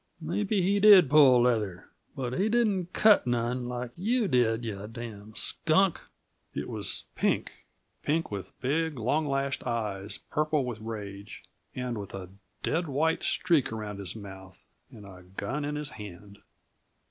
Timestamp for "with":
8.31-8.59, 10.65-10.79, 11.99-12.15